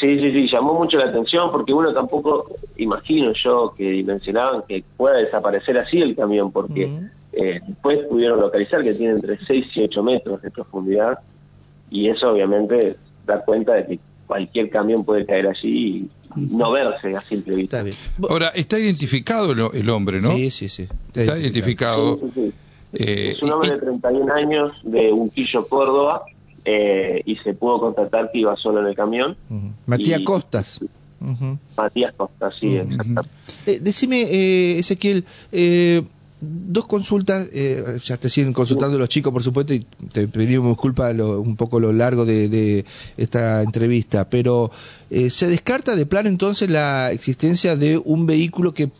Sí, 0.00 0.18
sí, 0.18 0.32
sí, 0.32 0.48
llamó 0.50 0.74
mucho 0.74 0.96
la 0.96 1.06
atención 1.06 1.50
porque 1.52 1.72
uno 1.72 1.92
tampoco, 1.92 2.50
imagino 2.76 3.32
yo, 3.42 3.74
que 3.76 3.90
dimensionaban 3.90 4.62
que 4.68 4.84
pueda 4.96 5.16
desaparecer 5.16 5.78
así 5.78 6.00
el 6.00 6.16
camión, 6.16 6.50
porque 6.52 6.90
eh, 7.32 7.60
después 7.66 8.00
pudieron 8.08 8.40
localizar 8.40 8.82
que 8.82 8.94
tiene 8.94 9.14
entre 9.14 9.38
6 9.44 9.66
y 9.74 9.82
8 9.82 10.02
metros 10.02 10.42
de 10.42 10.50
profundidad 10.50 11.18
y 11.90 12.08
eso 12.08 12.32
obviamente 12.32 12.96
da 13.26 13.44
cuenta 13.44 13.74
de 13.74 13.86
que 13.86 13.98
cualquier 14.26 14.70
camión 14.70 15.04
puede 15.04 15.26
caer 15.26 15.48
allí 15.48 16.08
y 16.34 16.40
no 16.40 16.72
verse 16.72 17.14
a 17.14 17.20
simple 17.22 17.56
vista. 17.56 17.84
Ahora, 18.28 18.48
está 18.48 18.78
identificado 18.78 19.52
el, 19.72 19.90
hombre, 19.90 20.20
¿no? 20.20 20.32
Sí, 20.32 20.50
sí, 20.50 20.68
sí. 20.68 20.88
Está, 21.14 21.38
identificado. 21.38 22.18
Eh, 22.92 23.32
es 23.32 23.42
un 23.42 23.52
hombre 23.52 23.72
de 23.72 23.78
31 23.78 24.32
años 24.32 24.72
de 24.82 25.12
Unquillo, 25.12 25.66
Córdoba, 25.66 26.22
eh, 26.64 27.22
y 27.24 27.36
se 27.36 27.54
pudo 27.54 27.80
constatar 27.80 28.30
que 28.32 28.38
iba 28.38 28.56
solo 28.56 28.80
en 28.80 28.86
el 28.86 28.94
camión. 28.94 29.36
Matías 29.86 30.20
Costas. 30.20 30.80
Matías 31.76 32.14
Costas, 32.14 32.54
sí. 32.60 32.76
Eh, 33.66 33.78
decime, 33.80 34.78
Ezequiel, 34.78 35.24
dos 36.44 36.86
consultas, 36.86 37.48
eh, 37.52 37.98
ya 38.02 38.16
te 38.16 38.28
siguen 38.28 38.52
consultando 38.52 38.98
los 38.98 39.08
chicos, 39.08 39.32
por 39.32 39.42
supuesto, 39.42 39.74
y 39.74 39.80
te 40.12 40.28
pedimos 40.28 40.70
disculpas 40.70 41.14
un 41.18 41.56
poco 41.56 41.80
lo 41.80 41.92
largo 41.92 42.24
de, 42.24 42.84
esta 43.16 43.62
entrevista, 43.62 44.28
pero 44.28 44.70
eh, 45.10 45.30
¿se 45.30 45.46
descarta 45.48 45.96
de 45.96 46.06
plan 46.06 46.26
entonces 46.26 46.70
la 46.70 47.12
existencia 47.12 47.76
de 47.76 47.98
un 47.98 48.26
vehículo 48.26 48.74
que 48.74 48.90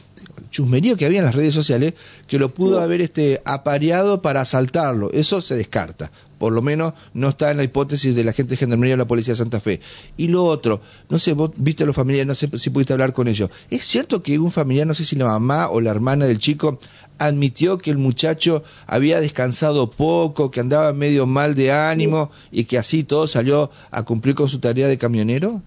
chusmería 0.50 0.96
que 0.96 1.06
había 1.06 1.20
en 1.20 1.26
las 1.26 1.34
redes 1.34 1.54
sociales 1.54 1.94
que 2.26 2.38
lo 2.38 2.54
pudo 2.54 2.80
haber 2.80 3.00
este 3.00 3.40
apareado 3.44 4.22
para 4.22 4.40
asaltarlo. 4.42 5.10
Eso 5.12 5.40
se 5.40 5.56
descarta. 5.56 6.10
Por 6.38 6.52
lo 6.52 6.62
menos 6.62 6.94
no 7.14 7.30
está 7.30 7.50
en 7.50 7.56
la 7.56 7.64
hipótesis 7.64 8.14
de 8.14 8.24
la 8.24 8.32
gente 8.32 8.50
de 8.50 8.56
Gendarmería 8.58 8.94
o 8.94 8.98
la 8.98 9.06
Policía 9.06 9.32
de 9.32 9.38
Santa 9.38 9.60
Fe. 9.60 9.80
Y 10.16 10.28
lo 10.28 10.44
otro, 10.44 10.80
no 11.08 11.18
sé, 11.18 11.32
vos 11.32 11.52
viste 11.56 11.84
a 11.84 11.86
los 11.86 11.96
familiares, 11.96 12.26
no 12.26 12.34
sé 12.34 12.50
si 12.58 12.70
pudiste 12.70 12.92
hablar 12.92 13.12
con 13.12 13.28
ellos. 13.28 13.50
¿Es 13.70 13.84
cierto 13.84 14.22
que 14.22 14.38
un 14.38 14.50
familiar, 14.50 14.86
no 14.86 14.94
sé 14.94 15.04
si 15.04 15.16
la 15.16 15.26
mamá 15.26 15.68
o 15.70 15.80
la 15.80 15.90
hermana 15.90 16.26
del 16.26 16.38
chico, 16.38 16.78
admitió 17.18 17.78
que 17.78 17.90
el 17.90 17.98
muchacho 17.98 18.62
había 18.86 19.20
descansado 19.20 19.90
poco, 19.90 20.50
que 20.50 20.60
andaba 20.60 20.92
medio 20.92 21.26
mal 21.26 21.54
de 21.54 21.72
ánimo 21.72 22.30
y 22.50 22.64
que 22.64 22.78
así 22.78 23.04
todo 23.04 23.26
salió 23.26 23.70
a 23.90 24.02
cumplir 24.02 24.34
con 24.34 24.48
su 24.48 24.58
tarea 24.58 24.88
de 24.88 24.98
camionero? 24.98 25.62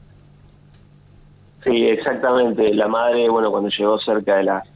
Sí, 1.63 1.87
exactamente. 1.87 2.73
La 2.73 2.87
madre, 2.87 3.29
bueno, 3.29 3.51
cuando 3.51 3.69
llegó 3.69 3.99
cerca 3.99 4.37
de 4.37 4.43
las 4.43 4.67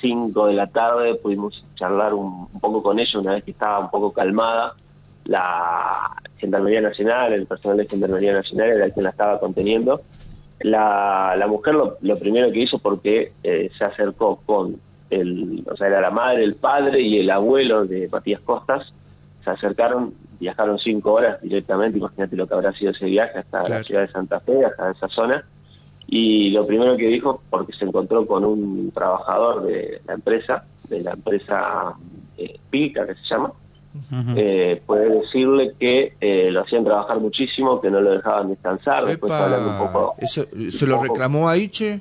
5 0.00 0.46
de 0.46 0.54
la 0.54 0.66
tarde 0.66 1.14
pudimos 1.16 1.64
charlar 1.74 2.14
un, 2.14 2.48
poco 2.60 2.82
con 2.82 2.98
ella 2.98 3.18
una 3.18 3.32
vez 3.32 3.44
que 3.44 3.52
estaba 3.52 3.80
un 3.80 3.90
poco 3.90 4.12
calmada. 4.12 4.74
La 5.24 6.10
Gendarmería 6.38 6.80
Nacional, 6.80 7.32
el 7.32 7.46
personal 7.46 7.78
de 7.78 7.88
Gendarmería 7.88 8.32
Nacional 8.32 8.70
era 8.70 8.84
el 8.84 8.94
que 8.94 9.02
la 9.02 9.10
estaba 9.10 9.40
conteniendo. 9.40 10.02
La, 10.60 11.34
la 11.36 11.46
mujer 11.46 11.74
lo, 11.74 12.18
primero 12.18 12.50
que 12.50 12.60
hizo 12.60 12.78
porque 12.78 13.32
eh, 13.42 13.70
se 13.76 13.84
acercó 13.84 14.40
con 14.46 14.80
el, 15.10 15.64
o 15.70 15.76
sea, 15.76 15.88
era 15.88 16.00
la 16.00 16.10
madre, 16.10 16.44
el 16.44 16.54
padre 16.54 17.00
y 17.00 17.18
el 17.18 17.30
abuelo 17.30 17.84
de 17.84 18.08
Matías 18.10 18.40
Costas, 18.40 18.92
se 19.44 19.50
acercaron, 19.50 20.14
viajaron 20.40 20.78
cinco 20.78 21.12
horas 21.12 21.40
directamente, 21.40 21.98
imagínate 21.98 22.36
lo 22.36 22.46
que 22.46 22.54
habrá 22.54 22.72
sido 22.72 22.90
ese 22.90 23.06
viaje 23.06 23.38
hasta 23.38 23.68
la 23.68 23.82
ciudad 23.84 24.02
de 24.02 24.08
Santa 24.08 24.40
Fe, 24.40 24.64
hasta 24.64 24.90
esa 24.90 25.08
zona, 25.08 25.44
y 26.08 26.50
lo 26.50 26.66
primero 26.66 26.96
que 26.96 27.08
dijo, 27.08 27.42
porque 27.50 27.72
se 27.72 27.84
encontró 27.84 28.26
con 28.26 28.44
un 28.44 28.92
trabajador 28.92 29.64
de 29.64 30.00
la 30.06 30.14
empresa, 30.14 30.64
de 30.88 31.02
la 31.02 31.12
empresa 31.12 31.94
eh, 32.38 32.58
Pica, 32.70 33.06
que 33.06 33.14
se 33.14 33.22
llama, 33.28 33.52
eh, 34.36 34.80
puede 34.86 35.08
decirle 35.08 35.72
que 35.80 36.12
eh, 36.20 36.50
lo 36.52 36.60
hacían 36.60 36.84
trabajar 36.84 37.18
muchísimo, 37.18 37.80
que 37.80 37.90
no 37.90 38.00
lo 38.00 38.12
dejaban 38.12 38.50
descansar. 38.50 39.04
Después 39.04 39.32
un 39.32 39.78
poco, 39.78 40.14
¿Eso, 40.18 40.44
¿Se 40.70 40.86
lo 40.86 41.02
reclamó 41.02 41.48
a 41.48 41.56
Che? 41.56 42.00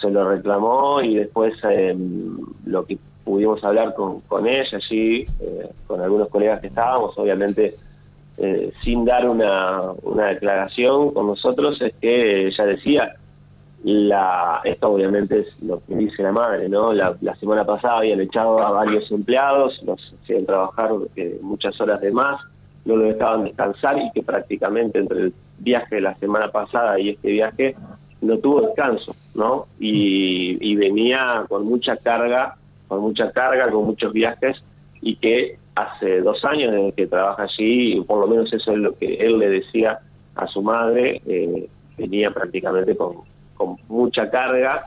Se 0.00 0.10
lo 0.10 0.28
reclamó 0.28 1.00
y 1.00 1.16
después 1.16 1.54
lo 2.66 2.84
que 2.84 2.98
pudimos 3.24 3.64
hablar 3.64 3.94
con, 3.94 4.20
con 4.22 4.46
ella 4.46 4.76
allí, 4.76 5.26
con 5.86 6.00
algunos 6.00 6.28
colegas 6.28 6.60
que 6.60 6.68
estábamos, 6.68 7.16
obviamente 7.16 7.74
eh, 8.40 8.72
sin 8.84 9.04
dar 9.04 9.28
una, 9.28 9.92
una 10.02 10.26
declaración 10.26 11.12
con 11.12 11.26
nosotros, 11.26 11.80
es 11.82 11.92
que 11.94 12.46
ella 12.46 12.66
decía, 12.66 13.16
la 13.82 14.60
esto 14.64 14.92
obviamente 14.92 15.40
es 15.40 15.62
lo 15.62 15.80
que 15.84 15.96
dice 15.96 16.22
la 16.22 16.32
madre, 16.32 16.68
¿no? 16.68 16.92
La, 16.92 17.16
semana 17.38 17.64
pasada 17.64 17.98
habían 17.98 18.20
echado 18.20 18.60
a 18.60 18.70
varios 18.70 19.10
empleados, 19.10 19.80
los 19.84 20.14
hacían 20.22 20.46
trabajar 20.46 20.90
eh, 21.16 21.38
muchas 21.42 21.80
horas 21.80 22.00
de 22.00 22.10
más, 22.10 22.40
no 22.84 22.96
lo 22.96 23.04
dejaban 23.04 23.44
descansar 23.44 23.98
y 23.98 24.10
que 24.12 24.22
prácticamente 24.22 24.98
entre 24.98 25.18
el 25.18 25.32
viaje 25.58 25.96
de 25.96 26.00
la 26.00 26.14
semana 26.16 26.50
pasada 26.50 26.98
y 26.98 27.10
este 27.10 27.32
viaje 27.32 27.76
no 28.20 28.38
tuvo 28.38 28.62
descanso, 28.62 29.14
¿no? 29.34 29.66
Y, 29.78 30.58
y 30.60 30.76
venía 30.76 31.44
con 31.48 31.64
mucha 31.64 31.96
carga, 31.96 32.56
con 32.88 33.00
mucha 33.00 33.30
carga, 33.30 33.70
con 33.70 33.84
muchos 33.84 34.12
viajes 34.12 34.62
y 35.00 35.16
que 35.16 35.58
hace 35.82 36.20
dos 36.20 36.44
años 36.44 36.72
desde 36.72 36.92
que 36.92 37.06
trabaja 37.06 37.44
allí, 37.44 37.98
y 37.98 38.00
por 38.00 38.20
lo 38.20 38.26
menos 38.26 38.52
eso 38.52 38.72
es 38.72 38.78
lo 38.78 38.96
que 38.96 39.14
él 39.14 39.38
le 39.38 39.48
decía 39.48 40.00
a 40.34 40.46
su 40.46 40.62
madre, 40.62 41.20
eh, 41.26 41.68
venía 41.96 42.30
prácticamente 42.30 42.96
con, 42.96 43.16
con 43.54 43.76
mucha 43.88 44.30
carga 44.30 44.84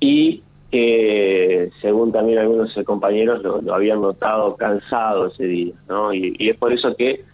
y 0.00 0.42
que 0.70 1.70
según 1.80 2.10
también 2.10 2.40
algunos 2.40 2.74
compañeros 2.84 3.42
lo, 3.42 3.72
habían 3.72 4.00
notado 4.00 4.56
cansado 4.56 5.28
ese 5.28 5.44
día, 5.44 5.74
¿no? 5.88 6.12
Y, 6.12 6.36
es 6.40 6.56
por 6.56 6.72
eso 6.72 6.96
que 6.96 7.24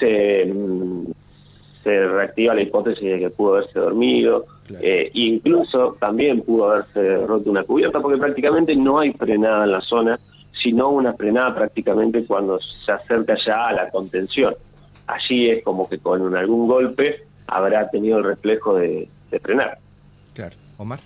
se, 0.00 0.46
mm, 0.46 1.04
se 1.84 2.08
reactiva 2.08 2.54
la 2.54 2.62
hipótesis 2.62 3.04
de 3.04 3.18
que 3.18 3.30
pudo 3.30 3.56
haberse 3.56 3.78
dormido, 3.78 4.46
eh, 4.80 5.10
incluso 5.12 5.96
también 6.00 6.40
pudo 6.40 6.70
haberse 6.70 7.26
roto 7.26 7.50
una 7.50 7.64
cubierta, 7.64 8.00
porque 8.00 8.18
prácticamente 8.18 8.74
no 8.74 8.98
hay 8.98 9.12
frenada 9.12 9.64
en 9.64 9.72
la 9.72 9.80
zona, 9.82 10.18
sino 10.68 10.90
una 10.90 11.14
frenada 11.14 11.54
prácticamente 11.54 12.26
cuando 12.26 12.60
se 12.84 12.92
acerca 12.92 13.36
ya 13.44 13.68
a 13.68 13.72
la 13.72 13.88
contención. 13.88 14.54
Allí 15.06 15.48
es 15.48 15.64
como 15.64 15.88
que 15.88 15.98
con 15.98 16.36
algún 16.36 16.68
golpe 16.68 17.24
habrá 17.46 17.88
tenido 17.88 18.18
el 18.18 18.24
reflejo 18.24 18.74
de, 18.74 19.08
frenar. 19.42 19.78
Claro. 20.34 20.54
Omar. 20.76 21.00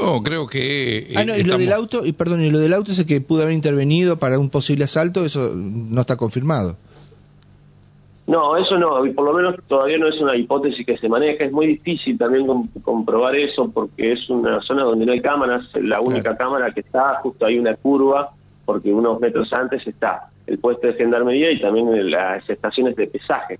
No, 0.00 0.22
creo 0.22 0.46
que... 0.46 1.00
Eh, 1.00 1.14
ah, 1.16 1.24
no, 1.24 1.36
y 1.36 1.42
lo 1.42 1.58
del 1.58 1.70
auto, 1.70 2.06
y 2.06 2.12
perdón, 2.12 2.42
y 2.42 2.50
lo 2.50 2.60
del 2.60 2.72
auto 2.72 2.92
ese 2.92 3.04
que 3.04 3.20
pudo 3.20 3.42
haber 3.42 3.54
intervenido 3.54 4.18
para 4.18 4.38
un 4.38 4.48
posible 4.48 4.84
asalto, 4.84 5.22
eso 5.26 5.52
no 5.54 6.00
está 6.00 6.16
confirmado. 6.16 6.76
No, 8.26 8.56
eso 8.56 8.78
no, 8.78 9.04
y 9.04 9.10
por 9.10 9.26
lo 9.26 9.34
menos 9.34 9.56
todavía 9.66 9.98
no 9.98 10.08
es 10.08 10.18
una 10.18 10.34
hipótesis 10.34 10.86
que 10.86 10.96
se 10.96 11.10
maneja, 11.10 11.44
es 11.44 11.52
muy 11.52 11.66
difícil 11.66 12.16
también 12.16 12.46
comprobar 12.82 13.36
eso 13.36 13.70
porque 13.70 14.12
es 14.12 14.30
una 14.30 14.62
zona 14.62 14.84
donde 14.84 15.04
no 15.04 15.12
hay 15.12 15.20
cámaras, 15.20 15.64
la 15.74 16.00
única 16.00 16.36
cámara 16.36 16.70
que 16.70 16.80
está, 16.80 17.16
justo 17.22 17.44
hay 17.44 17.58
una 17.58 17.74
curva 17.74 18.32
porque 18.68 18.92
unos 18.92 19.18
metros 19.18 19.50
antes 19.54 19.86
está 19.86 20.28
el 20.46 20.58
puesto 20.58 20.88
de 20.88 20.92
gendarmería 20.92 21.50
y 21.50 21.58
también 21.58 22.10
las 22.10 22.46
estaciones 22.50 22.96
de 22.96 23.06
pesaje, 23.06 23.58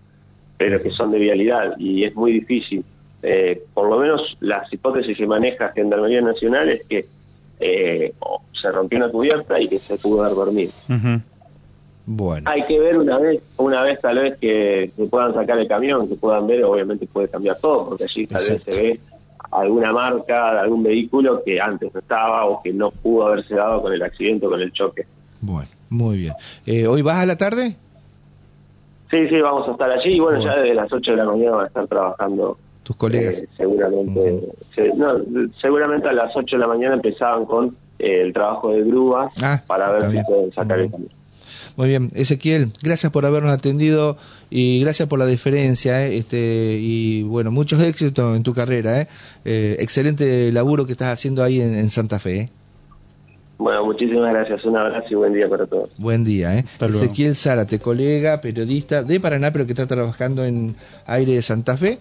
pero 0.59 0.83
que 0.83 0.91
son 0.91 1.13
de 1.13 1.19
vialidad 1.19 1.79
y 1.79 2.05
es 2.05 2.15
muy 2.15 2.31
difícil. 2.31 2.85
Eh, 3.23 3.63
por 3.73 3.89
lo 3.89 4.01
menos 4.01 4.37
las 4.41 4.71
hipótesis 4.71 5.17
que 5.17 5.27
maneja 5.27 5.73
Gendarmería 5.75 6.21
Nacional 6.21 6.69
es 6.69 6.85
que 6.85 7.07
eh, 7.59 8.13
se 8.61 8.71
rompió 8.71 8.99
una 8.99 9.09
cubierta 9.09 9.59
y 9.59 9.67
que 9.67 9.79
se 9.79 9.97
pudo 9.97 10.23
dar 10.23 10.35
dormido. 10.35 10.73
Bueno. 12.05 12.51
Hay 12.51 12.65
que 12.65 12.79
ver 12.79 12.99
una 12.99 13.17
vez, 13.17 13.41
una 13.57 13.83
vez 13.85 14.01
tal 14.03 14.19
vez 14.19 14.37
que, 14.37 14.93
se 14.95 15.07
puedan 15.07 15.33
sacar 15.33 15.59
el 15.59 15.69
camión, 15.69 16.07
que 16.07 16.17
puedan 16.17 16.47
ver, 16.47 16.63
obviamente 16.65 17.07
puede 17.07 17.29
cambiar 17.29 17.59
todo, 17.59 17.89
porque 17.89 18.05
allí 18.05 18.27
tal 18.27 18.47
vez 18.47 18.63
se 18.63 18.83
ve 18.83 19.01
alguna 19.51 19.93
marca 19.93 20.61
algún 20.61 20.83
vehículo 20.83 21.43
que 21.45 21.61
antes 21.61 21.93
no 21.95 22.01
estaba 22.01 22.45
o 22.47 22.63
que 22.63 22.73
no 22.73 22.91
pudo 22.91 23.27
haberse 23.29 23.55
dado 23.55 23.83
con 23.83 23.93
el 23.93 24.03
accidente 24.03 24.47
o 24.47 24.51
con 24.51 24.61
el 24.61 24.73
choque. 24.73 25.07
Bueno. 25.41 25.69
Muy 25.91 26.19
bien. 26.19 26.35
Eh, 26.67 26.87
¿Hoy 26.87 27.01
vas 27.01 27.17
a 27.17 27.25
la 27.27 27.37
tarde? 27.37 27.75
Sí, 29.11 29.27
sí, 29.29 29.41
vamos 29.41 29.67
a 29.69 29.73
estar 29.73 29.91
allí 29.91 30.11
y 30.17 30.21
bueno, 30.21 30.39
ya 30.45 30.57
desde 30.57 30.75
las 30.75 30.93
8 30.93 31.13
de 31.13 31.17
la 31.17 31.25
mañana 31.25 31.53
van 31.57 31.65
a 31.65 31.69
estar 31.69 31.87
trabajando. 31.89 32.59
Tus 32.83 32.95
colegas. 32.97 33.39
eh, 33.39 33.49
seguramente, 33.57 34.49
se- 34.75 34.93
no, 34.95 35.15
seguramente 35.61 36.09
a 36.09 36.13
las 36.13 36.35
8 36.37 36.57
de 36.57 36.61
la 36.61 36.69
mañana 36.69 36.95
empezaban 36.95 37.47
con 37.47 37.75
eh, 37.99 38.21
el 38.23 38.33
trabajo 38.35 38.71
de 38.71 38.83
grúas 38.85 39.33
Ah, 39.43 39.63
para 39.67 39.91
ver 39.93 40.03
si 40.07 40.13
bien. 40.13 40.25
pueden 40.27 40.53
sacar 40.53 40.79
el 40.79 40.91
camión. 40.91 41.11
Muy 41.79 41.91
bien, 41.91 42.11
Ezequiel, 42.17 42.73
gracias 42.83 43.13
por 43.13 43.25
habernos 43.25 43.53
atendido 43.53 44.17
y 44.51 44.81
gracias 44.81 45.09
por 45.09 45.21
la 45.21 45.27
diferencia, 45.27 46.05
¿eh? 46.05 46.17
este 46.17 46.77
y 46.81 47.23
bueno, 47.23 47.53
muchos 47.53 47.81
éxitos 47.81 48.37
en 48.37 48.43
tu 48.43 48.53
carrera, 48.53 49.03
¿eh? 49.03 49.09
Eh, 49.45 49.77
excelente 49.79 50.51
laburo 50.51 50.87
que 50.87 50.93
estás 50.93 51.13
haciendo 51.13 51.41
ahí 51.41 51.61
en, 51.61 51.79
en 51.79 51.89
Santa 51.91 52.19
Fe. 52.19 52.37
¿eh? 52.37 52.49
Bueno, 53.59 53.85
muchísimas 53.85 54.35
gracias, 54.35 54.65
un 54.65 54.77
abrazo 54.77 55.07
y 55.09 55.15
buen 55.15 55.33
día 55.33 55.49
para 55.49 55.67
todos. 55.67 55.91
Buen 55.99 56.25
día, 56.25 56.57
¿eh? 56.57 56.65
Hasta 56.73 56.89
luego. 56.89 57.05
Ezequiel 57.05 57.37
Zárate, 57.37 57.79
colega, 57.79 58.41
periodista 58.41 59.05
de 59.05 59.21
Paraná, 59.21 59.53
pero 59.53 59.65
que 59.65 59.73
está 59.73 59.87
trabajando 59.87 60.45
en 60.45 60.75
aire 61.07 61.35
de 61.35 61.43
Santa 61.43 61.77
Fe. 61.77 62.01